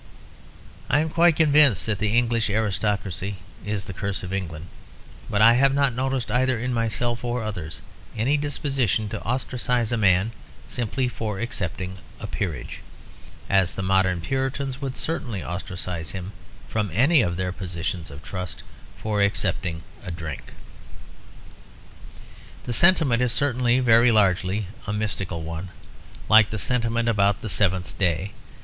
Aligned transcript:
I 0.89 0.99
am 0.99 1.11
quite 1.11 1.35
convinced 1.35 1.85
that 1.85 1.99
the 1.99 2.17
English 2.17 2.49
aristocracy 2.49 3.35
is 3.63 3.85
the 3.85 3.93
curse 3.93 4.23
of 4.23 4.33
England, 4.33 4.65
but 5.29 5.43
I 5.43 5.53
have 5.53 5.75
not 5.75 5.93
noticed 5.93 6.31
either 6.31 6.57
in 6.57 6.73
myself 6.73 7.23
or 7.23 7.43
others 7.43 7.81
any 8.17 8.35
disposition 8.35 9.09
to 9.09 9.21
ostracise 9.21 9.91
a 9.91 9.97
man 9.97 10.31
simply 10.65 11.07
for 11.07 11.39
accepting 11.39 11.99
a 12.19 12.25
peerage, 12.25 12.79
as 13.47 13.75
the 13.75 13.83
modern 13.83 14.21
Puritans 14.21 14.81
would 14.81 14.97
certainly 14.97 15.43
ostracise 15.43 16.09
him 16.13 16.31
(from 16.67 16.89
any 16.95 17.21
of 17.21 17.37
their 17.37 17.51
positions 17.51 18.09
of 18.09 18.23
trust) 18.23 18.63
for 18.97 19.21
accepting 19.21 19.83
a 20.03 20.09
drink. 20.09 20.51
The 22.63 22.73
sentiment 22.73 23.21
is 23.21 23.31
certainly 23.33 23.79
very 23.81 24.11
largely 24.11 24.65
a 24.87 24.93
mystical 24.93 25.43
one, 25.43 25.69
like 26.27 26.49
the 26.49 26.57
sentiment 26.57 27.07
about 27.07 27.43
the 27.43 27.49
seventh 27.49 27.95
day. 27.99 28.31